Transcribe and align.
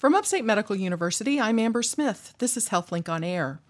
From 0.00 0.14
Upstate 0.14 0.46
Medical 0.46 0.76
University, 0.76 1.38
I'm 1.38 1.58
Amber 1.58 1.82
Smith. 1.82 2.32
This 2.38 2.56
is 2.56 2.70
HealthLink 2.70 3.10
on 3.10 3.22
Air. 3.22 3.60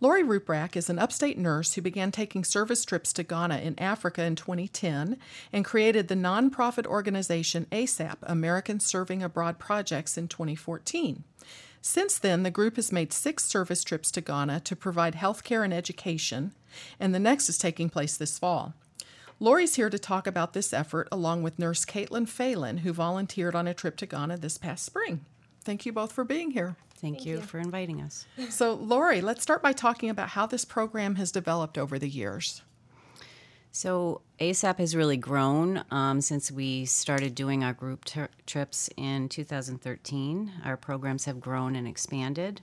Lauri 0.00 0.24
Rupracht 0.24 0.74
is 0.74 0.90
an 0.90 0.98
upstate 0.98 1.38
nurse 1.38 1.74
who 1.74 1.80
began 1.80 2.10
taking 2.10 2.42
service 2.42 2.84
trips 2.84 3.12
to 3.12 3.22
Ghana 3.22 3.58
in 3.58 3.78
Africa 3.78 4.24
in 4.24 4.34
2010 4.34 5.16
and 5.52 5.64
created 5.64 6.08
the 6.08 6.16
nonprofit 6.16 6.86
organization 6.86 7.68
ASAP, 7.70 8.16
American 8.24 8.80
Serving 8.80 9.22
Abroad 9.22 9.60
Projects, 9.60 10.18
in 10.18 10.26
2014. 10.26 11.22
Since 11.80 12.18
then, 12.18 12.42
the 12.42 12.50
group 12.50 12.74
has 12.74 12.90
made 12.90 13.12
six 13.12 13.44
service 13.44 13.84
trips 13.84 14.10
to 14.10 14.20
Ghana 14.20 14.62
to 14.64 14.74
provide 14.74 15.14
health 15.14 15.44
care 15.44 15.62
and 15.62 15.72
education, 15.72 16.50
and 16.98 17.14
the 17.14 17.20
next 17.20 17.48
is 17.48 17.58
taking 17.58 17.90
place 17.90 18.16
this 18.16 18.40
fall. 18.40 18.74
Lauri's 19.38 19.76
here 19.76 19.90
to 19.90 20.00
talk 20.00 20.26
about 20.26 20.52
this 20.52 20.72
effort 20.72 21.06
along 21.12 21.44
with 21.44 21.60
nurse 21.60 21.84
Caitlin 21.84 22.26
Phalen, 22.26 22.80
who 22.80 22.92
volunteered 22.92 23.54
on 23.54 23.68
a 23.68 23.74
trip 23.74 23.96
to 23.98 24.06
Ghana 24.06 24.38
this 24.38 24.58
past 24.58 24.84
spring. 24.84 25.24
Thank 25.66 25.84
you 25.84 25.92
both 25.92 26.12
for 26.12 26.24
being 26.24 26.52
here. 26.52 26.76
Thank, 26.94 27.16
Thank 27.16 27.26
you, 27.26 27.34
you 27.36 27.40
for 27.42 27.58
inviting 27.58 28.00
us. 28.00 28.24
So, 28.50 28.74
Lauri, 28.74 29.20
let's 29.20 29.42
start 29.42 29.62
by 29.62 29.72
talking 29.72 30.08
about 30.08 30.30
how 30.30 30.46
this 30.46 30.64
program 30.64 31.16
has 31.16 31.32
developed 31.32 31.76
over 31.76 31.98
the 31.98 32.08
years. 32.08 32.62
So 33.72 34.22
ASAP 34.40 34.78
has 34.78 34.96
really 34.96 35.18
grown 35.18 35.84
um, 35.90 36.22
since 36.22 36.50
we 36.50 36.86
started 36.86 37.34
doing 37.34 37.62
our 37.62 37.74
group 37.74 38.06
ter- 38.06 38.30
trips 38.46 38.88
in 38.96 39.28
2013. 39.28 40.50
Our 40.64 40.78
programs 40.78 41.26
have 41.26 41.40
grown 41.40 41.76
and 41.76 41.86
expanded. 41.86 42.62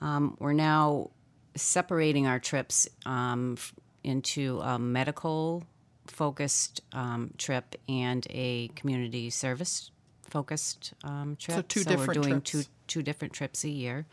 Um, 0.00 0.36
we're 0.40 0.52
now 0.52 1.10
separating 1.54 2.26
our 2.26 2.40
trips 2.40 2.88
um, 3.06 3.56
into 4.02 4.58
a 4.62 4.80
medical 4.80 5.62
focused 6.08 6.80
um, 6.92 7.30
trip 7.38 7.76
and 7.88 8.26
a 8.30 8.66
community 8.74 9.30
service 9.30 9.92
focused 10.32 10.94
um, 11.04 11.36
trip. 11.36 11.56
So 11.56 11.62
two 11.62 11.80
so 11.82 11.90
different 11.90 12.08
we're 12.08 12.22
doing 12.22 12.40
trips. 12.40 12.50
two 12.50 12.62
two 12.86 13.02
different 13.02 13.34
trips 13.34 13.64
a 13.64 13.68
year. 13.68 14.06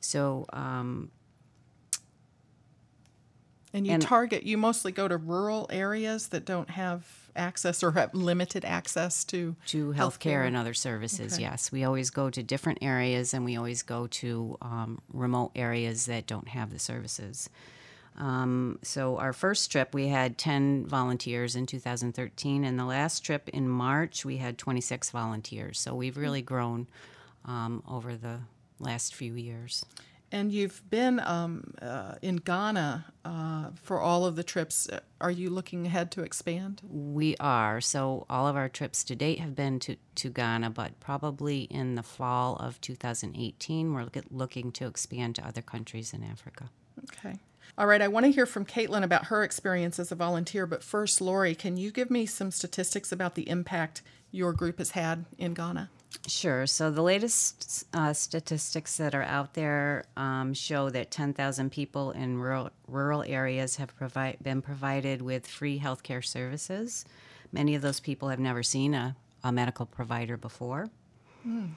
So 0.00 0.46
um, 0.52 1.10
and 3.72 3.86
you 3.86 3.92
and 3.92 4.02
target, 4.02 4.44
you 4.44 4.56
mostly 4.56 4.92
go 4.92 5.08
to 5.08 5.16
rural 5.16 5.66
areas 5.70 6.28
that 6.28 6.44
don't 6.44 6.70
have 6.70 7.04
access 7.34 7.82
or 7.82 7.92
have 7.92 8.14
limited 8.14 8.64
access 8.64 9.24
to 9.24 9.56
to 9.66 9.92
healthcare, 9.92 10.46
and 10.46 10.56
other 10.56 10.74
services. 10.74 11.34
Okay. 11.34 11.42
Yes, 11.42 11.72
we 11.72 11.84
always 11.84 12.10
go 12.10 12.30
to 12.30 12.42
different 12.42 12.78
areas, 12.82 13.34
and 13.34 13.44
we 13.44 13.56
always 13.56 13.82
go 13.82 14.06
to 14.06 14.56
um, 14.62 15.00
remote 15.12 15.50
areas 15.56 16.06
that 16.06 16.26
don't 16.26 16.48
have 16.48 16.70
the 16.70 16.78
services. 16.78 17.50
Um, 18.18 18.80
so 18.82 19.16
our 19.16 19.32
first 19.32 19.70
trip, 19.70 19.94
we 19.94 20.08
had 20.08 20.38
10 20.38 20.86
volunteers 20.86 21.54
in 21.54 21.66
2013, 21.66 22.64
and 22.64 22.78
the 22.78 22.84
last 22.84 23.20
trip 23.20 23.48
in 23.48 23.68
March, 23.68 24.24
we 24.24 24.38
had 24.38 24.58
26 24.58 25.10
volunteers. 25.10 25.78
So 25.78 25.94
we've 25.94 26.16
really 26.16 26.42
grown 26.42 26.88
um, 27.44 27.82
over 27.88 28.16
the 28.16 28.40
last 28.80 29.14
few 29.14 29.34
years. 29.34 29.86
And 30.30 30.52
you've 30.52 30.82
been 30.90 31.20
um, 31.20 31.72
uh, 31.80 32.16
in 32.20 32.36
Ghana 32.36 33.06
uh, 33.24 33.70
for 33.82 33.98
all 33.98 34.26
of 34.26 34.36
the 34.36 34.42
trips. 34.42 34.86
Are 35.22 35.30
you 35.30 35.48
looking 35.48 35.86
ahead 35.86 36.10
to 36.12 36.22
expand? 36.22 36.82
We 36.86 37.34
are. 37.40 37.80
So, 37.80 38.26
all 38.28 38.46
of 38.46 38.54
our 38.54 38.68
trips 38.68 39.04
to 39.04 39.16
date 39.16 39.38
have 39.38 39.54
been 39.54 39.78
to, 39.80 39.96
to 40.16 40.28
Ghana, 40.28 40.70
but 40.70 41.00
probably 41.00 41.62
in 41.62 41.94
the 41.94 42.02
fall 42.02 42.56
of 42.56 42.78
2018, 42.82 43.94
we're 43.94 44.08
looking 44.30 44.70
to 44.72 44.86
expand 44.86 45.36
to 45.36 45.46
other 45.46 45.62
countries 45.62 46.12
in 46.12 46.22
Africa. 46.22 46.68
Okay. 47.04 47.38
All 47.76 47.86
right, 47.86 48.02
I 48.02 48.08
want 48.08 48.26
to 48.26 48.32
hear 48.32 48.46
from 48.46 48.64
Caitlin 48.64 49.04
about 49.04 49.26
her 49.26 49.44
experience 49.44 49.98
as 49.98 50.10
a 50.10 50.16
volunteer, 50.16 50.66
but 50.66 50.82
first, 50.82 51.20
Lauri, 51.20 51.54
can 51.54 51.76
you 51.76 51.90
give 51.90 52.10
me 52.10 52.26
some 52.26 52.50
statistics 52.50 53.12
about 53.12 53.34
the 53.34 53.48
impact 53.48 54.02
your 54.30 54.52
group 54.52 54.78
has 54.78 54.92
had 54.92 55.24
in 55.38 55.54
Ghana? 55.54 55.90
Sure. 56.26 56.66
So 56.66 56.90
the 56.90 57.02
latest 57.02 57.86
uh, 57.94 58.12
statistics 58.12 58.96
that 58.96 59.14
are 59.14 59.22
out 59.22 59.54
there 59.54 60.04
um, 60.16 60.54
show 60.54 60.90
that 60.90 61.10
10,000 61.10 61.70
people 61.70 62.10
in 62.12 62.38
rural, 62.38 62.70
rural 62.86 63.22
areas 63.26 63.76
have 63.76 63.94
provi- 63.96 64.36
been 64.42 64.62
provided 64.62 65.22
with 65.22 65.46
free 65.46 65.78
healthcare 65.78 66.24
services. 66.24 67.04
Many 67.52 67.74
of 67.74 67.82
those 67.82 68.00
people 68.00 68.28
have 68.28 68.40
never 68.40 68.62
seen 68.62 68.94
a, 68.94 69.16
a 69.44 69.52
medical 69.52 69.86
provider 69.86 70.36
before. 70.36 70.88
Mm. 71.46 71.70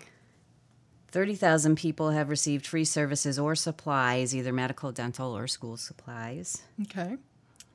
30,000 1.11 1.75
people 1.75 2.11
have 2.11 2.29
received 2.29 2.66
free 2.66 2.85
services 2.85 3.38
or 3.38 3.55
supplies, 3.55 4.35
either 4.35 4.53
medical, 4.53 4.91
dental, 4.91 5.35
or 5.35 5.47
school 5.47 5.77
supplies. 5.77 6.61
Okay. 6.83 7.17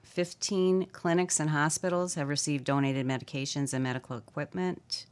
15 0.05 0.87
clinics 0.93 1.39
and 1.39 1.51
hospitals 1.51 2.15
have 2.15 2.29
received 2.29 2.65
donated 2.65 3.07
medications 3.07 3.75
and 3.75 3.85
medical 3.85 4.17
equipment 4.17 5.05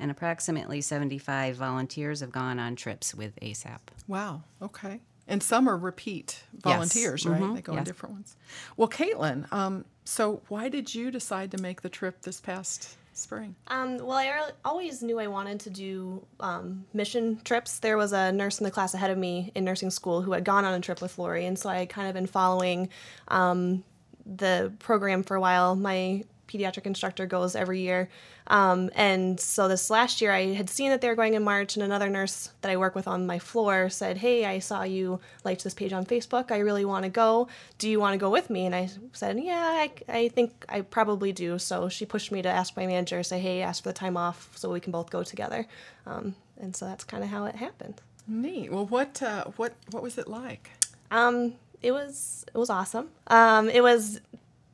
and 0.00 0.10
approximately 0.10 0.80
75 0.80 1.54
volunteers 1.56 2.20
have 2.20 2.32
gone 2.32 2.58
on 2.58 2.74
trips 2.74 3.14
with 3.14 3.38
ASAP. 3.40 3.78
Wow, 4.08 4.42
okay. 4.60 5.00
And 5.28 5.42
some 5.42 5.68
are 5.68 5.76
repeat 5.76 6.42
volunteers, 6.58 7.24
yes. 7.24 7.30
right? 7.30 7.40
Mm-hmm. 7.40 7.54
They 7.54 7.60
go 7.60 7.72
yes. 7.74 7.78
on 7.78 7.84
different 7.84 8.14
ones. 8.16 8.36
Well, 8.76 8.88
Caitlin, 8.88 9.52
um, 9.52 9.84
so 10.04 10.42
why 10.48 10.68
did 10.68 10.92
you 10.92 11.10
decide 11.12 11.52
to 11.52 11.58
make 11.58 11.82
the 11.82 11.88
trip 11.88 12.22
this 12.22 12.40
past 12.40 12.96
spring? 13.12 13.54
Um, 13.68 13.98
well, 13.98 14.16
I 14.16 14.50
always 14.64 15.02
knew 15.02 15.18
I 15.18 15.26
wanted 15.26 15.60
to 15.60 15.70
do 15.70 16.24
um, 16.40 16.84
mission 16.92 17.40
trips. 17.44 17.78
There 17.78 17.96
was 17.96 18.12
a 18.12 18.32
nurse 18.32 18.60
in 18.60 18.64
the 18.64 18.70
class 18.70 18.94
ahead 18.94 19.10
of 19.10 19.18
me 19.18 19.52
in 19.54 19.64
nursing 19.64 19.90
school 19.90 20.22
who 20.22 20.32
had 20.32 20.44
gone 20.44 20.64
on 20.64 20.74
a 20.74 20.80
trip 20.80 21.00
with 21.02 21.18
Lauri, 21.18 21.46
and 21.46 21.58
so 21.58 21.68
I 21.68 21.78
had 21.80 21.88
kind 21.88 22.08
of 22.08 22.14
been 22.14 22.26
following 22.26 22.88
um, 23.28 23.84
the 24.26 24.72
program 24.78 25.22
for 25.22 25.36
a 25.36 25.40
while. 25.40 25.74
My 25.76 26.24
pediatric 26.50 26.86
instructor 26.86 27.26
goes 27.26 27.54
every 27.54 27.80
year. 27.80 28.08
Um, 28.46 28.90
and 28.94 29.38
so 29.38 29.68
this 29.68 29.90
last 29.90 30.20
year, 30.20 30.32
I 30.32 30.54
had 30.54 30.68
seen 30.68 30.90
that 30.90 31.00
they 31.00 31.08
were 31.08 31.14
going 31.14 31.34
in 31.34 31.44
March, 31.44 31.76
and 31.76 31.84
another 31.84 32.08
nurse 32.08 32.50
that 32.62 32.70
I 32.70 32.76
work 32.76 32.94
with 32.94 33.06
on 33.06 33.26
my 33.26 33.38
floor 33.38 33.88
said, 33.88 34.18
Hey, 34.18 34.44
I 34.44 34.58
saw 34.58 34.82
you 34.82 35.20
liked 35.44 35.62
this 35.62 35.74
page 35.74 35.92
on 35.92 36.04
Facebook. 36.04 36.50
I 36.50 36.58
really 36.58 36.84
want 36.84 37.04
to 37.04 37.10
go. 37.10 37.48
Do 37.78 37.88
you 37.88 38.00
want 38.00 38.14
to 38.14 38.18
go 38.18 38.30
with 38.30 38.50
me? 38.50 38.66
And 38.66 38.74
I 38.74 38.88
said, 39.12 39.38
Yeah, 39.38 39.62
I, 39.62 39.90
I 40.08 40.28
think 40.28 40.64
I 40.68 40.80
probably 40.80 41.32
do. 41.32 41.58
So 41.58 41.88
she 41.88 42.04
pushed 42.06 42.32
me 42.32 42.42
to 42.42 42.48
ask 42.48 42.76
my 42.76 42.86
manager, 42.86 43.22
say, 43.22 43.38
Hey, 43.38 43.62
ask 43.62 43.82
for 43.82 43.90
the 43.90 43.94
time 43.94 44.16
off 44.16 44.50
so 44.56 44.70
we 44.72 44.80
can 44.80 44.92
both 44.92 45.10
go 45.10 45.22
together. 45.22 45.66
Um, 46.06 46.34
and 46.60 46.74
so 46.74 46.86
that's 46.86 47.04
kind 47.04 47.22
of 47.22 47.30
how 47.30 47.44
it 47.46 47.54
happened. 47.54 48.00
Neat. 48.26 48.70
Well, 48.70 48.86
what 48.86 49.22
uh, 49.22 49.44
what 49.56 49.74
what 49.90 50.02
was 50.02 50.18
it 50.18 50.28
like? 50.28 50.70
Um, 51.10 51.54
it 51.82 51.92
was 51.92 52.44
it 52.52 52.58
was 52.58 52.70
awesome. 52.70 53.08
Um, 53.26 53.68
it 53.68 53.82
was 53.82 54.20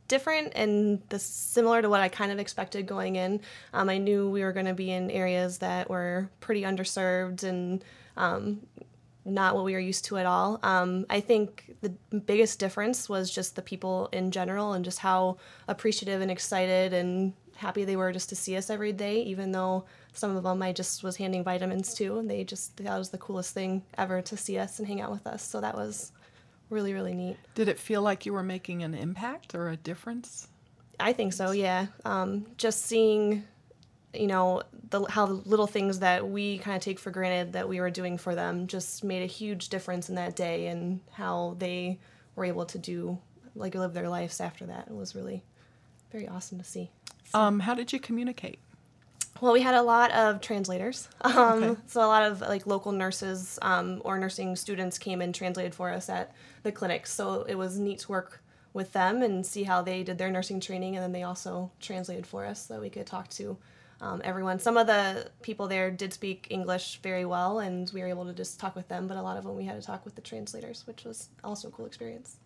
different 0.09 0.53
and 0.55 1.03
the, 1.09 1.19
similar 1.19 1.83
to 1.83 1.89
what 1.89 2.01
I 2.01 2.09
kind 2.09 2.33
of 2.33 2.39
expected 2.39 2.87
going 2.87 3.17
in. 3.17 3.41
Um, 3.73 3.89
I 3.89 3.99
knew 3.99 4.31
we 4.31 4.43
were 4.43 4.53
going 4.53 4.67
to 4.67 4.75
be 4.75 4.91
in 4.91 5.11
areas 5.11 5.59
that 5.59 5.89
were 5.91 6.31
pretty 6.41 6.63
underserved 6.63 7.43
and 7.43 7.85
um, 8.17 8.61
not 9.25 9.55
what 9.55 9.65
we 9.65 9.73
were 9.73 9.81
used 9.81 10.05
to 10.07 10.19
at 10.19 10.27
all. 10.27 10.61
Um, 10.63 11.05
I 11.11 11.21
think 11.21 11.75
the 11.81 11.91
biggest 12.19 12.59
difference 12.59 13.09
was 13.09 13.31
just 13.31 13.57
the 13.57 13.63
people 13.63 14.09
in 14.13 14.31
general 14.31 14.73
and 14.73 14.85
just 14.85 15.01
how 15.01 15.39
appreciative 15.69 16.21
and 16.23 16.31
excited 16.31 16.93
and 16.93 17.33
happy 17.57 17.85
they 17.85 17.97
were 17.97 18.13
just 18.13 18.29
to 18.29 18.37
see 18.37 18.57
us 18.57 18.71
every 18.71 18.93
day, 18.93 19.23
even 19.23 19.51
though 19.51 19.85
some 20.13 20.37
of 20.37 20.43
them 20.43 20.63
I 20.63 20.73
just 20.73 21.03
was 21.03 21.17
handing 21.17 21.43
vitamins 21.43 21.95
to, 21.95 22.19
and 22.19 22.31
they 22.31 22.45
just 22.45 22.77
that 22.79 22.99
was 22.99 23.11
the 23.11 23.19
coolest 23.19 23.53
thing 23.55 23.83
ever 23.99 24.23
to 24.23 24.37
see 24.37 24.59
us 24.59 24.79
and 24.79 24.87
hang 24.87 25.01
out 25.01 25.11
with 25.11 25.27
us. 25.27 25.43
So 25.43 25.61
that 25.61 25.75
was 25.75 26.13
really 26.71 26.93
really 26.93 27.15
neat. 27.15 27.37
Did 27.55 27.69
it 27.69 27.79
feel 27.79 28.03
like 28.03 28.27
you 28.27 28.33
were 28.33 28.43
making 28.43 28.83
an 28.83 28.95
impact 28.95 29.55
or 29.55 29.69
a 29.69 29.77
difference? 29.77 30.49
I 30.99 31.13
think 31.13 31.33
so. 31.33 31.51
Yeah, 31.51 31.87
um, 32.05 32.47
just 32.57 32.87
seeing, 32.87 33.45
you 34.15 34.27
know, 34.27 34.63
the 34.91 35.05
how 35.05 35.27
the 35.27 35.35
little 35.35 35.67
things 35.67 35.99
that 36.01 36.29
we 36.29 36.59
kind 36.59 36.77
of 36.77 36.83
take 36.83 36.99
for 36.99 37.11
granted 37.11 37.53
that 37.53 37.69
we 37.69 37.81
were 37.81 37.91
doing 37.91 38.19
for 38.19 38.35
them 38.35 38.67
just 38.67 39.05
made 39.05 39.23
a 39.23 39.27
huge 39.27 39.69
difference 39.69 40.09
in 40.09 40.15
that 40.15 40.37
day 40.37 40.69
and 40.69 41.01
how 41.13 41.57
they 41.59 41.99
were 42.35 42.45
able 42.45 42.65
to 42.67 42.79
do 42.79 43.19
like 43.55 43.75
live 43.75 43.95
their 43.95 44.09
lives 44.09 44.41
after 44.41 44.67
that. 44.67 44.87
It 44.89 44.95
was 44.95 45.15
really 45.15 45.43
very 46.13 46.29
awesome 46.29 46.59
to 46.59 46.65
see. 46.65 46.91
So. 47.27 47.41
Um, 47.41 47.61
how 47.61 47.75
did 47.75 47.93
you 47.93 47.99
communicate? 47.99 48.59
Well, 49.41 49.53
we 49.53 49.63
had 49.63 49.75
a 49.75 49.83
lot 49.83 50.11
of 50.13 50.41
translators. 50.41 51.09
Um, 51.21 51.63
okay. 51.63 51.81
So 51.87 52.01
a 52.01 52.07
lot 52.07 52.23
of 52.23 52.41
like 52.41 52.67
local 52.67 52.93
nurses 52.93 53.59
um, 53.63 54.01
or 54.05 54.19
nursing 54.19 54.57
students 54.57 54.99
came 54.99 55.21
and 55.21 55.35
translated 55.35 55.75
for 55.75 55.91
us 55.91 56.09
at 56.09 56.33
the 56.63 56.73
clinics. 56.73 57.13
So 57.13 57.43
it 57.43 57.57
was 57.57 57.79
neat 57.79 58.01
to 58.01 58.13
work 58.13 58.43
with 58.73 58.93
them 58.93 59.23
and 59.23 59.45
see 59.45 59.65
how 59.65 59.83
they 59.83 60.03
did 60.03 60.19
their 60.19 60.31
nursing 60.31 60.61
training, 60.61 60.97
and 60.97 61.03
then 61.03 61.13
they 61.13 61.23
also 61.23 61.71
translated 61.81 62.27
for 62.27 62.45
us 62.45 62.67
so 62.67 62.75
that 62.75 62.81
we 62.81 62.91
could 62.91 63.07
talk 63.07 63.29
to 63.31 63.57
um, 64.03 64.21
everyone. 64.23 64.59
Some 64.59 64.77
of 64.77 64.87
the 64.87 65.31
people 65.41 65.67
there 65.67 65.91
did 65.91 66.13
speak 66.13 66.47
English 66.51 67.01
very 67.03 67.25
well, 67.25 67.59
and 67.61 67.91
we 67.95 68.03
were 68.03 68.09
able 68.09 68.27
to 68.27 68.35
just 68.35 68.61
talk 68.61 68.77
with 68.77 68.89
them. 68.89 69.07
But 69.07 69.17
a 69.17 69.23
lot 69.23 69.39
of 69.39 69.45
them 69.45 69.57
we 69.57 69.65
had 69.65 69.81
to 69.81 69.87
talk 69.87 70.05
with 70.05 70.15
the 70.15 70.21
translators, 70.21 70.87
which 70.87 71.05
was 71.05 71.31
also 71.43 71.69
a 71.69 71.71
cool 71.71 71.87
experience. 71.87 72.37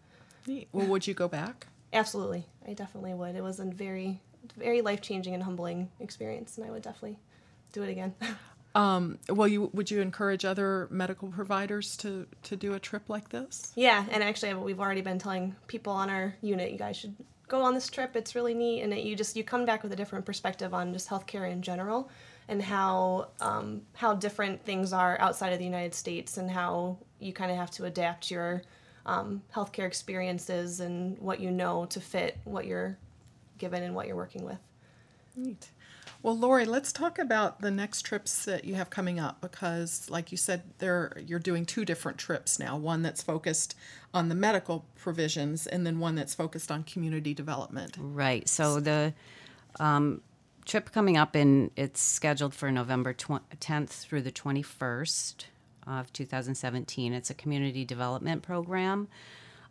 Neat. 0.47 0.69
Well, 0.73 0.87
would 0.87 1.07
you 1.07 1.15
go 1.15 1.27
back? 1.27 1.67
Absolutely, 1.93 2.47
I 2.67 2.75
definitely 2.75 3.15
would. 3.15 3.35
It 3.35 3.43
was 3.43 3.59
a 3.59 3.65
very 3.65 4.21
very 4.57 4.81
life 4.81 5.01
changing 5.01 5.35
and 5.35 5.43
humbling 5.43 5.91
experience, 6.01 6.57
and 6.59 6.67
I 6.67 6.71
would 6.71 6.83
definitely 6.83 7.19
do 7.73 7.83
it 7.83 7.91
again. 7.91 8.15
Um, 8.75 9.19
well, 9.29 9.49
you 9.49 9.71
would 9.73 9.91
you 9.91 10.01
encourage 10.01 10.45
other 10.45 10.87
medical 10.91 11.29
providers 11.29 11.97
to 11.99 12.27
to 12.45 12.57
do 12.57 12.75
a 12.75 12.79
trip 12.79 13.09
like 13.09 13.31
this? 13.31 13.73
Yeah, 13.75 14.05
and 14.11 14.23
actually, 14.23 14.55
we've 14.55 14.81
already 14.81 15.01
been 15.01 15.19
telling 15.19 15.57
people 15.67 15.93
on 15.93 16.09
our 16.09 16.37
unit, 16.41 16.71
you 16.71 16.79
guys 16.79 16.97
should 16.97 17.17
go 17.49 17.63
on 17.63 17.75
this 17.75 17.89
trip. 17.89 18.15
It's 18.15 18.35
really 18.35 18.55
neat, 18.55 18.83
and 18.83 18.93
it, 18.93 19.05
you 19.05 19.17
just 19.17 19.37
you 19.37 19.43
come 19.43 19.65
back 19.65 19.83
with 19.83 19.93
a 19.93 19.97
different 19.97 20.25
perspective 20.25 20.73
on 20.73 20.93
just 20.93 21.09
healthcare 21.09 21.51
in 21.51 21.63
general, 21.63 22.11
and 22.49 22.63
how 22.63 23.31
um, 23.41 23.83
how 23.95 24.15
different 24.15 24.65
things 24.65 24.93
are 24.93 25.21
outside 25.21 25.53
of 25.53 25.59
the 25.59 25.65
United 25.65 25.95
States 25.95 26.37
and 26.37 26.49
how 26.49 26.99
you 27.19 27.33
kind 27.33 27.51
of 27.51 27.57
have 27.57 27.73
to 27.73 27.87
adapt 27.87 28.31
your 28.31 28.63
um, 29.05 29.43
healthcare 29.53 29.87
experiences 29.87 30.79
and 30.79 31.19
what 31.19 31.41
you 31.41 31.51
know 31.51 31.87
to 31.87 32.01
fit 32.01 32.39
what 32.45 32.67
you're 32.67 32.97
given 33.61 33.85
and 33.85 33.95
what 33.95 34.09
you're 34.09 34.17
working 34.17 34.45
with. 34.45 34.59
Neat. 35.37 35.71
Well, 36.23 36.37
Lauri, 36.37 36.67
let's 36.67 36.93
talk 36.93 37.19
about 37.19 37.61
the 37.61 37.71
next 37.71 38.03
trips 38.03 38.45
that 38.45 38.65
you 38.65 38.75
have 38.75 38.91
coming 38.91 39.19
up 39.19 39.41
because, 39.41 40.11
like 40.11 40.31
you 40.31 40.37
said, 40.37 40.63
there 40.79 41.17
you're 41.25 41.39
doing 41.39 41.65
two 41.65 41.85
different 41.85 42.19
trips 42.19 42.59
now. 42.59 42.77
One 42.77 43.03
that's 43.03 43.23
focused 43.23 43.75
on 44.13 44.29
the 44.29 44.35
medical 44.35 44.85
provisions, 44.97 45.67
and 45.67 45.87
then 45.87 45.99
one 45.99 46.17
that's 46.17 46.35
focused 46.35 46.71
on 46.71 46.83
community 46.83 47.33
development. 47.33 47.97
Right. 47.99 48.47
So 48.49 48.81
the 48.81 49.15
um, 49.79 50.21
trip 50.67 50.93
coming 50.93 51.17
up 51.17 51.35
in 51.35 51.71
it's 51.75 52.03
scheduled 52.03 52.55
for 52.55 52.71
November 52.71 53.15
tw- 53.15 53.49
10th 53.59 53.89
through 53.89 54.23
the 54.23 54.33
21st 54.33 55.45
of 55.87 56.13
2017. 56.13 57.15
It's 57.15 57.31
a 57.31 57.35
community 57.35 57.85
development 57.85 58.43
program. 58.43 59.09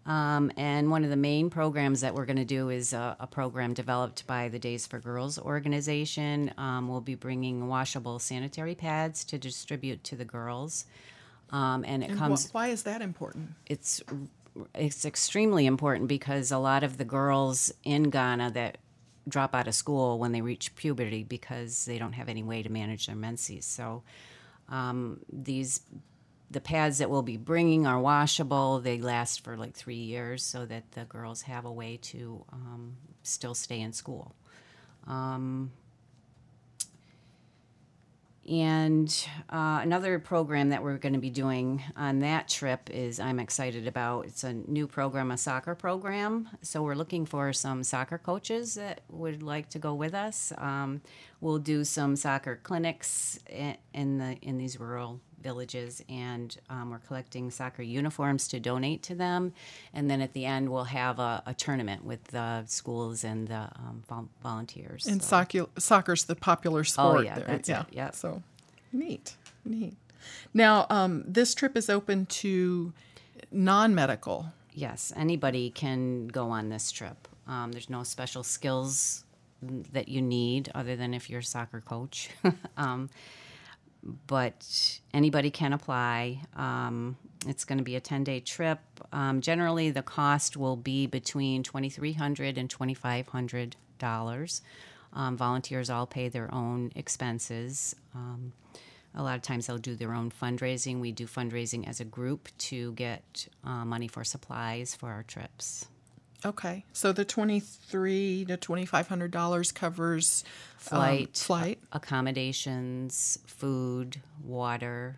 Um, 0.09 0.51
and 0.57 0.89
one 0.89 1.03
of 1.03 1.11
the 1.11 1.15
main 1.15 1.51
programs 1.51 2.01
that 2.01 2.15
we're 2.15 2.25
going 2.25 2.37
to 2.37 2.45
do 2.45 2.69
is 2.69 2.93
a, 2.93 3.15
a, 3.19 3.27
program 3.27 3.75
developed 3.75 4.25
by 4.25 4.49
the 4.49 4.57
Days 4.57 4.87
for 4.87 4.97
Girls 4.97 5.37
organization. 5.37 6.51
Um, 6.57 6.87
we'll 6.87 6.99
be 6.99 7.13
bringing 7.13 7.67
washable 7.67 8.17
sanitary 8.17 8.73
pads 8.73 9.23
to 9.25 9.37
distribute 9.37 10.03
to 10.05 10.15
the 10.15 10.25
girls. 10.25 10.85
Um, 11.51 11.85
and 11.87 12.03
it 12.03 12.09
and 12.09 12.17
comes. 12.17 12.49
Wh- 12.49 12.55
why 12.55 12.67
is 12.69 12.81
that 12.83 13.03
important? 13.03 13.51
It's 13.67 14.01
it's 14.73 15.05
extremely 15.05 15.67
important 15.67 16.07
because 16.07 16.51
a 16.51 16.57
lot 16.57 16.83
of 16.83 16.97
the 16.97 17.05
girls 17.05 17.71
in 17.83 18.09
Ghana 18.09 18.51
that 18.55 18.79
drop 19.27 19.53
out 19.53 19.67
of 19.67 19.75
school 19.75 20.17
when 20.17 20.31
they 20.31 20.41
reach 20.41 20.75
puberty 20.75 21.23
because 21.23 21.85
they 21.85 21.99
don't 21.99 22.13
have 22.13 22.29
any 22.29 22.41
way 22.41 22.63
to 22.63 22.69
manage 22.71 23.05
their 23.05 23.15
menses. 23.15 23.63
So 23.63 24.01
um, 24.69 25.19
these 25.31 25.81
the 26.51 26.61
pads 26.61 26.97
that 26.97 27.09
we'll 27.09 27.21
be 27.21 27.37
bringing 27.37 27.85
are 27.85 27.99
washable. 27.99 28.79
They 28.79 28.99
last 28.99 29.41
for 29.41 29.55
like 29.55 29.75
three 29.75 29.95
years, 29.95 30.43
so 30.43 30.65
that 30.65 30.91
the 30.91 31.05
girls 31.05 31.43
have 31.43 31.65
a 31.65 31.71
way 31.71 31.97
to 32.03 32.43
um, 32.51 32.97
still 33.23 33.53
stay 33.53 33.79
in 33.81 33.93
school. 33.93 34.35
Um, 35.07 35.71
and 38.49 39.27
uh, 39.51 39.79
another 39.83 40.17
program 40.17 40.69
that 40.69 40.81
we're 40.81 40.97
going 40.97 41.13
to 41.13 41.19
be 41.19 41.29
doing 41.29 41.83
on 41.95 42.19
that 42.19 42.47
trip 42.47 42.89
is 42.89 43.19
I'm 43.19 43.39
excited 43.39 43.87
about. 43.87 44.25
It's 44.25 44.43
a 44.43 44.53
new 44.53 44.87
program, 44.87 45.29
a 45.29 45.37
soccer 45.37 45.75
program. 45.75 46.49
So 46.63 46.81
we're 46.81 46.95
looking 46.95 47.27
for 47.27 47.53
some 47.53 47.83
soccer 47.83 48.17
coaches 48.17 48.73
that 48.73 49.01
would 49.07 49.43
like 49.43 49.69
to 49.69 49.79
go 49.79 49.93
with 49.93 50.15
us. 50.15 50.51
Um, 50.57 51.01
we'll 51.41 51.59
do 51.59 51.83
some 51.83 52.15
soccer 52.15 52.59
clinics 52.63 53.37
in, 53.93 54.17
the 54.17 54.35
in 54.41 54.57
these 54.57 54.79
rural 54.79 55.19
villages, 55.41 56.03
and 56.09 56.55
um, 56.69 56.89
we're 56.91 56.99
collecting 56.99 57.51
soccer 57.51 57.81
uniforms 57.83 58.47
to 58.49 58.59
donate 58.59 59.03
to 59.03 59.15
them. 59.15 59.53
And 59.93 60.09
then 60.09 60.21
at 60.21 60.33
the 60.33 60.45
end, 60.45 60.69
we'll 60.69 60.83
have 60.85 61.19
a, 61.19 61.43
a 61.45 61.53
tournament 61.53 62.03
with 62.05 62.23
the 62.25 62.63
schools 62.65 63.23
and 63.23 63.47
the 63.47 63.69
um, 63.75 64.03
volunteers. 64.43 65.07
And 65.07 65.21
So- 65.21 65.29
soccer, 65.29 65.65
soccer's 65.77 66.25
the 66.25 66.35
popular 66.35 66.83
sport 66.83 67.17
Oh, 67.17 67.21
yeah, 67.21 67.35
there. 67.35 67.45
that's 67.45 67.69
it, 67.69 67.85
yeah. 67.91 68.11
So 68.11 68.41
neat, 68.93 69.35
neat. 69.65 69.95
Now, 70.53 70.85
um, 70.89 71.23
this 71.25 71.55
trip 71.55 71.77
is 71.77 71.89
open 71.89 72.25
to 72.27 72.91
non-medical. 73.51 74.47
Yes, 74.73 75.11
anybody 75.15 75.69
can 75.69 76.27
go 76.27 76.49
on 76.49 76.69
this 76.69 76.91
trip. 76.91 77.27
Um, 77.47 77.71
there's 77.71 77.89
no 77.89 78.03
special 78.03 78.43
skills 78.43 79.23
that 79.91 80.07
you 80.07 80.21
need 80.21 80.69
other 80.75 80.95
than 80.95 81.13
if 81.13 81.29
you're 81.29 81.39
a 81.41 81.43
soccer 81.43 81.81
coach. 81.81 82.29
um, 82.77 83.09
but 84.03 84.99
anybody 85.13 85.51
can 85.51 85.73
apply. 85.73 86.41
Um, 86.55 87.17
it's 87.47 87.65
going 87.65 87.77
to 87.77 87.83
be 87.83 87.95
a 87.95 88.01
10 88.01 88.23
day 88.23 88.39
trip. 88.39 88.79
Um, 89.11 89.41
generally, 89.41 89.91
the 89.91 90.01
cost 90.01 90.57
will 90.57 90.75
be 90.75 91.07
between 91.07 91.63
$2,300 91.63 92.57
and 92.57 92.69
$2,500. 92.69 94.61
Um, 95.11 95.37
volunteers 95.37 95.89
all 95.89 96.05
pay 96.05 96.29
their 96.29 96.53
own 96.53 96.91
expenses. 96.95 97.95
Um, 98.13 98.53
a 99.15 99.23
lot 99.23 99.35
of 99.35 99.41
times 99.41 99.67
they'll 99.67 99.77
do 99.77 99.95
their 99.95 100.13
own 100.13 100.31
fundraising. 100.31 100.99
We 100.99 101.11
do 101.11 101.25
fundraising 101.25 101.87
as 101.87 101.99
a 101.99 102.05
group 102.05 102.49
to 102.59 102.93
get 102.93 103.47
uh, 103.63 103.85
money 103.85 104.07
for 104.07 104.23
supplies 104.23 104.95
for 104.95 105.09
our 105.09 105.23
trips. 105.23 105.87
Okay, 106.45 106.85
so 106.93 107.11
the 107.11 107.25
twenty-three 107.25 108.45
to 108.45 108.55
twenty-five 108.57 109.07
hundred 109.09 109.31
dollars 109.31 109.71
covers 109.73 110.43
um, 110.91 110.99
Flight, 110.99 111.37
flight. 111.37 111.79
accommodations, 111.91 113.39
food, 113.45 114.21
water. 114.43 115.17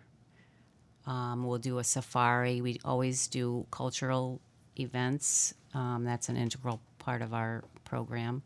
Um, 1.06 1.44
we'll 1.46 1.58
do 1.58 1.78
a 1.78 1.84
safari. 1.84 2.60
We 2.60 2.80
always 2.84 3.26
do 3.28 3.66
cultural 3.70 4.40
events. 4.78 5.54
Um, 5.74 6.04
that's 6.04 6.28
an 6.28 6.36
integral 6.36 6.80
part 6.98 7.22
of 7.22 7.32
our 7.34 7.64
program. 7.84 8.42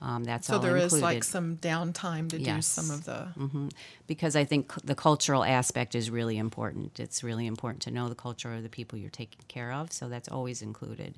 Um, 0.00 0.24
that's 0.24 0.46
So 0.48 0.54
all 0.54 0.60
there 0.60 0.76
is 0.76 0.84
included. 0.92 1.04
like 1.04 1.24
some 1.24 1.56
downtime 1.56 2.28
to 2.30 2.38
do 2.38 2.60
some 2.60 2.90
of 2.90 3.04
the. 3.04 3.24
hmm 3.38 3.68
Because 4.06 4.36
I 4.36 4.44
think 4.44 4.72
c- 4.72 4.80
the 4.84 4.94
cultural 4.94 5.42
aspect 5.42 5.94
is 5.94 6.10
really 6.10 6.36
important. 6.38 7.00
It's 7.00 7.24
really 7.24 7.46
important 7.46 7.82
to 7.82 7.90
know 7.90 8.08
the 8.08 8.14
culture 8.14 8.52
of 8.52 8.62
the 8.62 8.68
people 8.68 8.98
you're 8.98 9.10
taking 9.10 9.40
care 9.48 9.72
of, 9.72 9.92
so 9.92 10.08
that's 10.08 10.28
always 10.28 10.60
included. 10.60 11.14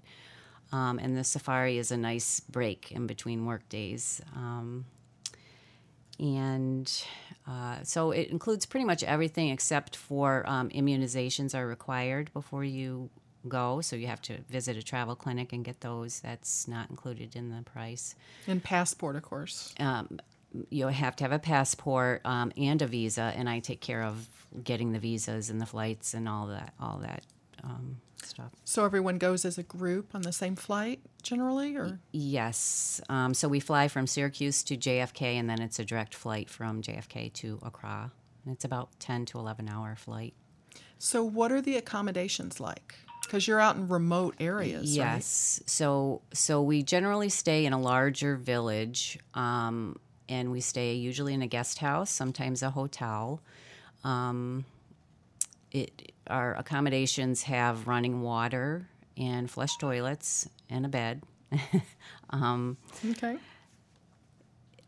Um, 0.72 0.98
and 0.98 1.16
the 1.16 1.24
safari 1.24 1.78
is 1.78 1.90
a 1.90 1.96
nice 1.96 2.40
break 2.40 2.92
in 2.92 3.06
between 3.06 3.46
work 3.46 3.66
days. 3.68 4.20
Um, 4.36 4.84
and 6.18 7.04
uh, 7.46 7.76
so 7.82 8.10
it 8.10 8.28
includes 8.28 8.66
pretty 8.66 8.84
much 8.84 9.02
everything 9.02 9.48
except 9.50 9.96
for 9.96 10.44
um, 10.48 10.68
immunizations 10.70 11.54
are 11.54 11.66
required 11.66 12.32
before 12.32 12.64
you 12.64 13.08
go. 13.48 13.80
So 13.80 13.96
you 13.96 14.08
have 14.08 14.20
to 14.22 14.38
visit 14.50 14.76
a 14.76 14.82
travel 14.82 15.14
clinic 15.14 15.52
and 15.52 15.64
get 15.64 15.80
those. 15.80 16.20
That's 16.20 16.66
not 16.68 16.90
included 16.90 17.36
in 17.36 17.50
the 17.50 17.62
price 17.62 18.14
And 18.46 18.62
passport, 18.62 19.16
of 19.16 19.22
course. 19.22 19.74
um, 19.80 20.18
you 20.70 20.86
have 20.88 21.14
to 21.16 21.24
have 21.24 21.32
a 21.32 21.38
passport 21.38 22.22
um, 22.24 22.52
and 22.56 22.80
a 22.82 22.86
visa, 22.86 23.32
and 23.36 23.48
I 23.48 23.60
take 23.60 23.80
care 23.80 24.02
of 24.02 24.28
getting 24.64 24.92
the 24.92 24.98
visas 24.98 25.50
and 25.50 25.60
the 25.60 25.66
flights 25.66 26.14
and 26.14 26.28
all 26.28 26.46
that, 26.48 26.72
all 26.80 26.98
that 27.02 27.22
um, 27.64 28.00
stuff. 28.22 28.52
So 28.64 28.84
everyone 28.84 29.19
goes 29.19 29.44
as 29.44 29.58
a 29.58 29.62
group 29.62 30.14
on 30.14 30.22
the 30.22 30.32
same 30.32 30.56
flight 30.56 31.00
generally, 31.22 31.76
or 31.76 32.00
Yes, 32.12 33.00
um, 33.08 33.34
so 33.34 33.49
we 33.49 33.60
fly 33.60 33.88
from 33.88 34.06
Syracuse 34.06 34.62
to 34.64 34.76
JFK, 34.76 35.22
and 35.38 35.49
then 35.49 35.60
it's 35.60 35.78
a 35.78 35.84
direct 35.84 36.14
flight 36.14 36.49
from 36.50 36.82
JFK 36.82 37.32
to 37.34 37.58
Accra. 37.62 38.12
And 38.44 38.55
it's 38.55 38.64
about 38.64 38.88
ten 38.99 39.25
to 39.26 39.38
eleven 39.38 39.69
hour 39.69 39.96
flight. 39.96 40.34
so 40.99 41.22
what 41.22 41.52
are 41.52 41.60
the 41.60 41.76
accommodations 41.76 42.61
like? 42.61 42.94
Because 43.23 43.47
you're 43.47 43.61
out 43.61 43.76
in 43.76 43.88
remote 43.88 44.37
areas. 44.40 44.82
right? 44.99 45.12
Yes. 45.14 45.62
So 45.66 46.23
so 46.32 46.62
we 46.62 46.82
generally 46.82 47.28
stay 47.28 47.66
in 47.66 47.73
a 47.73 47.80
larger 47.80 48.37
village, 48.37 49.18
um, 49.35 49.99
and 50.28 50.50
we 50.50 50.61
stay 50.61 50.94
usually 50.94 51.35
in 51.35 51.42
a 51.42 51.47
guest 51.47 51.78
house, 51.78 52.11
sometimes 52.11 52.62
a 52.62 52.71
hotel. 52.71 53.42
Um, 54.04 54.64
it 55.71 56.12
our 56.28 56.54
accommodations 56.54 57.42
have 57.44 57.87
running 57.88 58.20
water 58.23 58.88
and 59.16 59.50
flush 59.50 59.76
toilets 59.78 60.49
and 60.70 60.85
a 60.87 60.88
bed. 60.88 61.23
Okay. 62.32 63.38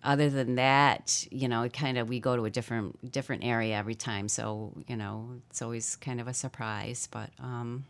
Other 0.03 0.31
than 0.31 0.55
that, 0.55 1.27
you 1.31 1.47
know, 1.49 1.63
it 1.65 1.73
kind 1.75 1.99
of 1.99 2.09
we 2.09 2.21
go 2.21 2.35
to 2.37 2.45
a 2.47 2.51
different 2.51 3.13
different 3.13 3.45
area 3.45 3.77
every 3.77 3.95
time, 3.95 4.29
so 4.29 4.73
you 4.87 4.97
know 4.97 5.41
it's 5.51 5.61
always 5.61 5.97
kind 5.97 6.21
of 6.21 6.29
a 6.29 6.33
surprise. 6.35 7.07
But 7.11 7.31
um, 7.39 7.85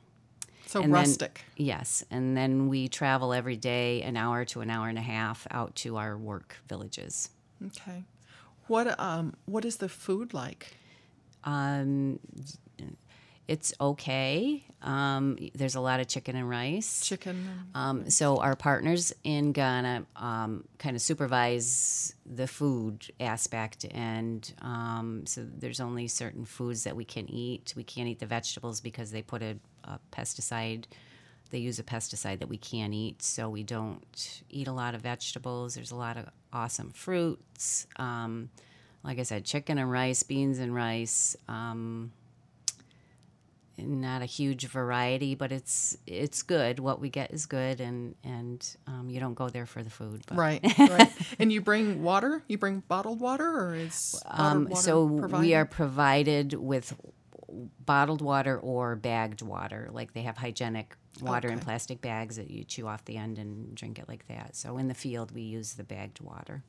So 0.66 0.82
And 0.82 0.92
then- 0.92 1.00
rustic. 1.02 1.42
Yes, 1.56 2.04
and 2.10 2.36
then 2.36 2.68
we 2.68 2.88
travel 2.88 3.32
every 3.32 3.56
day 3.56 4.02
an 4.02 4.16
hour 4.16 4.44
to 4.46 4.60
an 4.60 4.70
hour 4.70 4.88
and 4.88 4.98
a 4.98 5.02
half 5.02 5.46
out 5.52 5.74
to 5.76 5.96
our 5.98 6.16
work 6.16 6.56
villages. 6.68 7.30
okay. 7.66 8.04
What 8.66 8.98
um 9.00 9.34
what 9.46 9.64
is 9.64 9.76
the 9.76 9.88
food 9.88 10.32
like? 10.34 10.76
Um, 11.44 12.18
it's 13.50 13.74
okay. 13.80 14.64
Um, 14.80 15.36
there's 15.56 15.74
a 15.74 15.80
lot 15.80 15.98
of 15.98 16.06
chicken 16.06 16.36
and 16.36 16.48
rice. 16.48 17.04
Chicken. 17.04 17.48
Um, 17.74 18.08
so 18.08 18.36
our 18.36 18.54
partners 18.54 19.12
in 19.24 19.50
Ghana 19.50 20.06
um, 20.14 20.64
kind 20.78 20.94
of 20.94 21.02
supervise 21.02 22.14
the 22.24 22.46
food 22.46 23.10
aspect, 23.18 23.86
and 23.90 24.50
um, 24.62 25.24
so 25.26 25.44
there's 25.44 25.80
only 25.80 26.06
certain 26.06 26.44
foods 26.44 26.84
that 26.84 26.94
we 26.94 27.04
can 27.04 27.28
eat. 27.28 27.74
We 27.76 27.82
can't 27.82 28.08
eat 28.08 28.20
the 28.20 28.26
vegetables 28.26 28.80
because 28.80 29.10
they 29.10 29.20
put 29.20 29.42
a, 29.42 29.58
a 29.82 29.98
pesticide. 30.12 30.84
They 31.50 31.58
use 31.58 31.80
a 31.80 31.82
pesticide 31.82 32.38
that 32.38 32.48
we 32.48 32.56
can't 32.56 32.94
eat, 32.94 33.20
so 33.20 33.48
we 33.48 33.64
don't 33.64 34.42
eat 34.48 34.68
a 34.68 34.72
lot 34.72 34.94
of 34.94 35.00
vegetables. 35.00 35.74
There's 35.74 35.90
a 35.90 35.96
lot 35.96 36.16
of 36.16 36.26
awesome 36.52 36.90
fruits. 36.90 37.88
Um, 37.96 38.50
like 39.02 39.18
I 39.18 39.24
said, 39.24 39.44
chicken 39.44 39.76
and 39.78 39.90
rice, 39.90 40.22
beans 40.22 40.60
and 40.60 40.72
rice. 40.72 41.34
Um, 41.48 42.12
not 43.82 44.22
a 44.22 44.26
huge 44.26 44.66
variety, 44.66 45.34
but 45.34 45.52
it's 45.52 45.96
it's 46.06 46.42
good. 46.42 46.78
What 46.78 47.00
we 47.00 47.08
get 47.10 47.30
is 47.32 47.46
good, 47.46 47.80
and 47.80 48.14
and 48.24 48.76
um, 48.86 49.08
you 49.10 49.20
don't 49.20 49.34
go 49.34 49.48
there 49.48 49.66
for 49.66 49.82
the 49.82 49.90
food. 49.90 50.22
But. 50.26 50.36
Right, 50.36 50.78
right. 50.78 51.12
and 51.38 51.52
you 51.52 51.60
bring 51.60 52.02
water? 52.02 52.42
You 52.48 52.58
bring 52.58 52.82
bottled 52.88 53.20
water, 53.20 53.48
or 53.48 53.74
is 53.74 54.20
Um, 54.26 54.74
so 54.74 55.08
provided? 55.18 55.46
we 55.46 55.54
are 55.54 55.64
provided 55.64 56.54
with 56.54 56.94
bottled 57.84 58.22
water 58.22 58.58
or 58.58 58.96
bagged 58.96 59.42
water. 59.42 59.88
Like 59.92 60.12
they 60.12 60.22
have 60.22 60.36
hygienic 60.36 60.96
water 61.20 61.48
in 61.48 61.58
plastic 61.58 62.00
bags 62.00 62.36
that 62.36 62.50
you 62.50 62.64
chew 62.64 62.86
off 62.86 63.04
the 63.04 63.16
end 63.16 63.38
and 63.38 63.74
drink 63.74 63.98
it 63.98 64.08
like 64.08 64.26
that. 64.28 64.54
So 64.56 64.78
in 64.78 64.88
the 64.88 64.94
field, 64.94 65.32
we 65.32 65.42
use 65.42 65.74
the 65.74 65.84
bagged 65.84 66.20
water. 66.20 66.62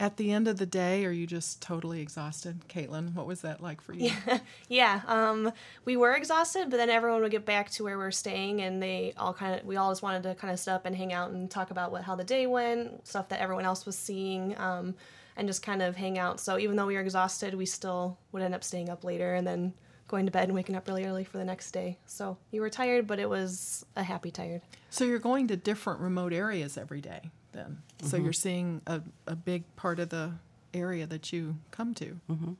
At 0.00 0.16
the 0.16 0.32
end 0.32 0.48
of 0.48 0.56
the 0.56 0.64
day, 0.64 1.04
are 1.04 1.10
you 1.10 1.26
just 1.26 1.60
totally 1.60 2.00
exhausted, 2.00 2.66
Caitlin? 2.68 3.12
What 3.14 3.26
was 3.26 3.42
that 3.42 3.62
like 3.62 3.82
for 3.82 3.92
you? 3.92 4.10
Yeah, 4.68 5.02
um, 5.06 5.52
we 5.84 5.96
were 5.96 6.14
exhausted, 6.14 6.70
but 6.70 6.78
then 6.78 6.88
everyone 6.88 7.20
would 7.20 7.30
get 7.30 7.44
back 7.44 7.68
to 7.72 7.84
where 7.84 7.98
we 7.98 8.04
are 8.04 8.10
staying, 8.10 8.62
and 8.62 8.82
they 8.82 9.12
all 9.18 9.34
kind 9.34 9.60
of 9.60 9.66
we 9.66 9.76
all 9.76 9.90
just 9.90 10.00
wanted 10.00 10.22
to 10.22 10.34
kind 10.36 10.52
of 10.54 10.58
sit 10.58 10.72
up 10.72 10.86
and 10.86 10.96
hang 10.96 11.12
out 11.12 11.32
and 11.32 11.50
talk 11.50 11.70
about 11.70 11.92
what 11.92 12.02
how 12.02 12.14
the 12.14 12.24
day 12.24 12.46
went, 12.46 13.06
stuff 13.06 13.28
that 13.28 13.40
everyone 13.40 13.66
else 13.66 13.84
was 13.84 13.98
seeing, 13.98 14.56
um, 14.58 14.94
and 15.36 15.46
just 15.46 15.62
kind 15.62 15.82
of 15.82 15.96
hang 15.96 16.18
out. 16.18 16.40
So 16.40 16.58
even 16.58 16.76
though 16.76 16.86
we 16.86 16.94
were 16.94 17.00
exhausted, 17.02 17.54
we 17.54 17.66
still 17.66 18.16
would 18.32 18.42
end 18.42 18.54
up 18.54 18.64
staying 18.64 18.88
up 18.88 19.04
later 19.04 19.34
and 19.34 19.46
then 19.46 19.74
going 20.08 20.24
to 20.24 20.32
bed 20.32 20.44
and 20.44 20.54
waking 20.54 20.76
up 20.76 20.88
really 20.88 21.04
early 21.04 21.24
for 21.24 21.36
the 21.36 21.44
next 21.44 21.72
day. 21.72 21.98
So 22.06 22.38
you 22.50 22.62
were 22.62 22.70
tired, 22.70 23.06
but 23.06 23.18
it 23.18 23.28
was 23.28 23.84
a 23.96 24.02
happy 24.02 24.30
tired. 24.30 24.62
So 24.88 25.04
you're 25.04 25.18
going 25.18 25.46
to 25.48 25.56
different 25.56 26.00
remote 26.00 26.32
areas 26.32 26.78
every 26.78 27.00
day, 27.00 27.30
then. 27.52 27.78
So 28.02 28.16
Mm-hmm. 28.16 28.24
you're 28.24 28.32
seeing 28.32 28.80
a, 28.86 29.00
a 29.26 29.36
big 29.36 29.64
part 29.76 29.98
of 29.98 30.08
the 30.10 30.32
area 30.74 31.06
that 31.06 31.32
you 31.32 31.56
come 31.70 31.94
to. 31.94 32.18
Mm-hmm. 32.30 32.52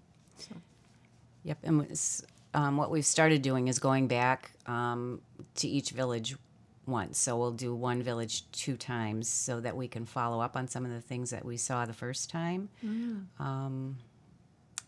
Yep, 1.44 1.58
and 1.62 2.00
um, 2.54 2.76
what 2.76 2.90
we've 2.90 3.04
started 3.06 3.40
doing 3.42 3.68
is 3.68 3.78
going 3.78 4.08
back 4.08 4.50
um, 4.66 5.20
to 5.56 5.68
each 5.68 5.90
village 5.90 6.36
once. 6.86 7.18
So 7.18 7.38
we'll 7.38 7.52
do 7.52 7.74
one 7.74 8.02
village 8.02 8.50
two 8.52 8.76
times 8.76 9.28
so 9.28 9.60
that 9.60 9.76
we 9.76 9.88
can 9.88 10.04
follow 10.04 10.40
up 10.40 10.56
on 10.56 10.68
some 10.68 10.84
of 10.84 10.90
the 10.90 11.00
things 11.00 11.30
that 11.30 11.44
we 11.44 11.56
saw 11.56 11.86
the 11.86 11.92
first 11.94 12.28
time. 12.30 12.68
Um, 13.38 13.96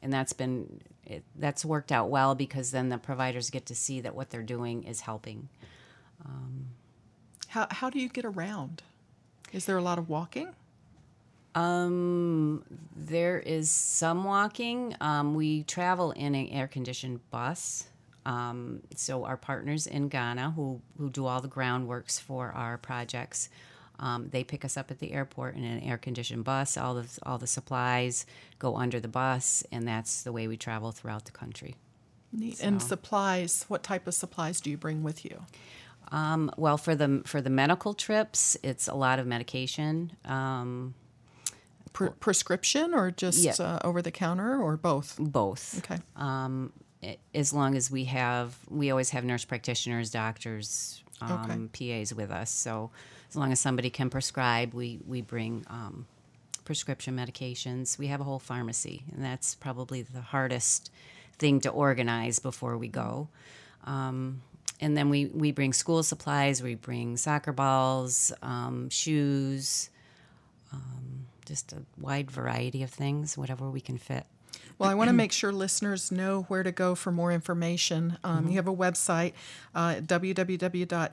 and 0.03 0.13
that's 0.13 0.33
been 0.33 0.81
it, 1.07 1.23
that's 1.37 1.65
worked 1.65 1.93
out 1.93 2.11
well 2.11 2.35
because 2.35 2.71
then 2.73 2.89
the 2.89 2.99
providers 2.99 3.51
get 3.51 3.67
to 3.67 3.75
see 3.75 4.01
that 4.01 4.15
what 4.15 4.31
they're 4.31 4.43
doing 4.43 4.83
is 4.83 5.01
helping. 5.03 5.49
How, 7.49 7.67
how 7.71 7.91
do 7.91 7.99
you 7.99 8.09
get 8.09 8.25
around? 8.25 8.83
Is 9.53 9.67
there 9.67 9.77
a 9.77 9.83
lot 9.83 9.99
of 9.99 10.09
walking? 10.09 10.49
Um, 11.55 12.65
there 12.97 13.39
is 13.39 13.71
some 13.71 14.25
walking. 14.25 14.97
Um, 15.01 15.35
we 15.35 15.65
travel 15.65 16.13
in 16.13 16.35
an 16.35 16.49
air 16.49 16.67
conditioned 16.67 17.21
bus. 17.31 17.89
Um, 18.25 18.81
so 18.95 19.25
our 19.25 19.37
partners 19.37 19.87
in 19.87 20.09
Ghana, 20.09 20.53
who 20.53 20.81
who 20.97 21.11
do 21.11 21.27
all 21.27 21.41
the 21.41 21.49
groundworks 21.49 22.21
for 22.21 22.53
our 22.53 22.79
projects, 22.79 23.49
um, 23.99 24.29
they 24.31 24.45
pick 24.45 24.65
us 24.65 24.77
up 24.77 24.91
at 24.91 24.99
the 25.01 25.13
airport 25.13 25.57
in 25.57 25.65
an 25.65 25.81
air 25.81 25.99
conditioned 25.99 26.45
bus. 26.45 26.77
All 26.77 26.95
the 26.95 27.19
all 27.25 27.39
the 27.39 27.47
supplies 27.47 28.25
go 28.59 28.77
under 28.77 29.01
the 29.01 29.09
bus, 29.09 29.65
and 29.73 29.87
that's 29.87 30.23
the 30.23 30.33
way 30.33 30.49
we 30.49 30.57
travel 30.57 30.93
throughout 30.93 31.25
the 31.25 31.33
country. 31.33 31.75
Neat. 32.33 32.63
And 32.63 32.81
supplies, 32.81 33.67
what 33.69 33.83
type 33.83 34.07
of 34.07 34.15
supplies 34.15 34.61
do 34.61 34.71
you 34.71 34.79
bring 34.79 35.03
with 35.03 35.25
you? 35.25 35.43
Um, 36.11 36.51
well, 36.57 36.77
for 36.77 36.95
the 36.95 37.23
for 37.25 37.41
the 37.41 37.51
medical 37.51 37.95
trips, 37.95 38.57
it's 38.63 38.89
a 38.89 38.95
lot 38.95 39.19
of 39.19 39.27
medication. 39.27 40.13
Um, 40.25 40.95
Pre- 41.93 42.09
prescription 42.21 42.95
or 42.95 43.11
just 43.11 43.45
Yeah. 43.45 43.53
uh, 43.59 43.79
over 43.85 44.01
the 44.01 44.11
counter 44.11 44.59
or 44.59 44.79
both? 44.79 45.17
both. 45.21 45.79
Okay. 45.79 46.01
um, 46.17 46.73
as 47.35 47.53
long 47.53 47.75
as 47.77 47.91
we 47.91 48.05
have, 48.05 48.57
we 48.71 48.91
always 48.91 49.11
have 49.11 49.25
nurse 49.25 49.45
practitioners, 49.45 50.09
doctors, 50.11 51.03
um, 51.21 51.69
PAs 51.73 52.15
with 52.15 52.31
us. 52.31 52.51
So 52.51 52.91
as 53.29 53.37
long 53.37 53.53
as 53.53 53.61
somebody 53.61 53.91
can 53.91 54.09
prescribe, 54.09 54.73
we 54.73 55.01
we 55.07 55.21
bring 55.21 55.67
um, 55.69 56.07
prescription 56.65 57.15
medications. 57.17 57.99
We 57.99 58.07
have 58.07 58.21
a 58.21 58.25
whole 58.25 58.39
pharmacy, 58.39 59.05
and 59.13 59.23
that's 59.23 59.55
probably 59.55 60.01
the 60.03 60.21
hardest 60.23 60.91
thing 61.39 61.61
to 61.61 61.69
organize 61.71 62.39
before 62.39 62.79
we 62.79 62.89
go. 62.89 63.29
Um, 63.85 64.43
and 64.83 64.97
then 64.97 65.09
we, 65.09 65.27
we 65.27 65.53
bring 65.53 65.73
school 65.73 66.03
supplies, 66.03 66.63
we 66.63 66.75
bring 66.75 67.17
soccer 67.17 67.53
balls, 67.53 68.33
um, 68.43 68.91
shoes, 68.91 69.89
um, 70.73 71.27
just 71.47 71.73
a 71.73 71.83
wide 71.99 72.31
variety 72.31 72.83
of 72.83 72.91
things, 72.91 73.39
whatever 73.39 73.71
we 73.71 73.81
can 73.81 73.97
fit. 73.97 74.27
Well, 74.79 74.91
I 74.91 74.95
want 74.95 75.09
to 75.09 75.15
make 75.15 75.31
sure 75.31 75.53
listeners 75.53 76.11
know 76.11 76.43
where 76.49 76.65
to 76.65 76.73
go 76.73 76.97
for 76.97 77.13
more 77.13 77.31
information. 77.31 78.19
Um, 78.25 78.49
You 78.49 78.57
have 78.57 78.67
a 78.67 78.75
website, 78.75 79.35
uh, 79.75 79.97
www.asap.ngo, 80.03 81.13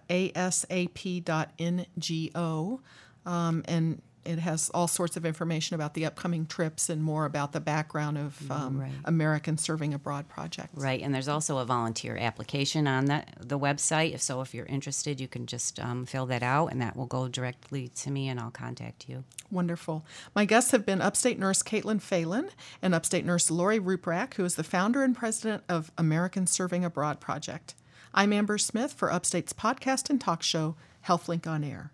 um, 3.26 3.64
and 3.68 4.02
it 4.30 4.40
has 4.40 4.70
all 4.74 4.88
sorts 4.88 5.18
of 5.18 5.26
information 5.26 5.74
about 5.74 5.96
the 5.96 6.06
upcoming 6.06 6.46
trips 6.46 6.88
and 6.90 7.02
more 7.02 7.26
about 7.26 7.52
the 7.52 7.60
background 7.60 8.18
of 8.18 8.52
um, 8.52 8.80
Right. 8.80 8.92
American 9.06 9.58
Serving 9.58 9.94
Abroad 9.94 10.28
projects. 10.30 10.80
Right, 10.80 11.02
and 11.02 11.14
there's 11.14 11.28
also 11.28 11.58
a 11.58 11.66
volunteer 11.66 12.16
application 12.16 12.88
on 12.88 13.06
that 13.06 13.36
the 13.40 13.58
website. 13.58 14.14
If 14.14 14.22
so, 14.22 14.42
if 14.42 14.54
you're 14.54 14.68
interested, 14.68 15.20
you 15.20 15.28
can 15.28 15.48
just 15.48 15.80
um, 15.80 16.06
fill 16.06 16.28
that 16.28 16.44
out, 16.44 16.68
and 16.68 16.82
that 16.82 16.96
will 16.96 17.08
go 17.08 17.28
directly 17.28 17.88
to 17.88 18.12
me, 18.12 18.30
and 18.30 18.40
I'll 18.40 18.52
contact 18.52 19.10
you. 19.10 19.24
Wonderful. 19.50 20.06
My 20.36 20.46
guests 20.46 20.72
have 20.72 20.86
been 20.86 21.02
upstate 21.02 21.40
nurse 21.40 21.64
Caitlin 21.64 22.00
Phalen 22.00 22.50
and 22.82 22.94
upstate 22.94 23.26
nurse 23.26 23.50
Lauri 23.50 23.80
Rupracht, 23.80 24.36
who 24.36 24.46
is 24.46 24.56
the 24.56 24.64
founder 24.64 25.04
and 25.04 25.16
president 25.16 25.64
of 25.68 25.92
American 25.98 26.46
Serving 26.46 26.86
Abroad 26.86 27.20
Project. 27.20 27.74
I'm 28.14 28.32
Amber 28.32 28.58
Smith 28.60 28.94
for 28.94 29.12
Upstate's 29.12 29.54
podcast 29.54 30.10
and 30.10 30.22
talk 30.22 30.44
show, 30.44 30.76
HealthLink 31.08 31.48
on 31.48 31.64
Air. 31.64 31.92